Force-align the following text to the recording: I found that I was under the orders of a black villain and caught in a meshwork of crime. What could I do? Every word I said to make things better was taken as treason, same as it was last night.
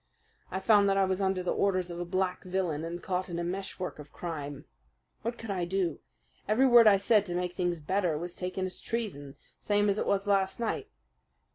I 0.49 0.59
found 0.59 0.89
that 0.89 0.97
I 0.97 1.05
was 1.05 1.21
under 1.21 1.43
the 1.43 1.53
orders 1.53 1.91
of 1.91 1.99
a 1.99 2.05
black 2.05 2.43
villain 2.43 2.83
and 2.83 3.03
caught 3.03 3.29
in 3.29 3.37
a 3.37 3.43
meshwork 3.43 3.99
of 3.99 4.11
crime. 4.11 4.65
What 5.21 5.37
could 5.37 5.51
I 5.51 5.63
do? 5.63 5.99
Every 6.47 6.65
word 6.65 6.87
I 6.87 6.97
said 6.97 7.23
to 7.27 7.35
make 7.35 7.53
things 7.53 7.79
better 7.79 8.17
was 8.17 8.35
taken 8.35 8.65
as 8.65 8.81
treason, 8.81 9.35
same 9.61 9.89
as 9.89 9.99
it 9.99 10.07
was 10.07 10.25
last 10.25 10.59
night. 10.59 10.89